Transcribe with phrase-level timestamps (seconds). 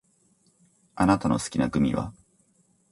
[0.95, 2.11] あなたの好きなグミは？